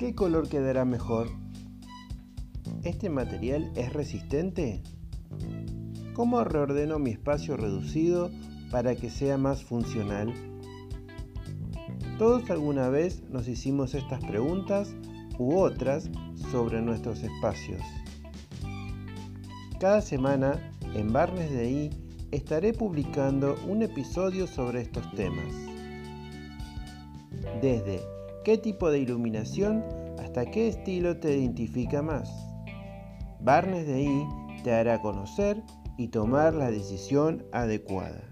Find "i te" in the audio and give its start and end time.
34.02-34.72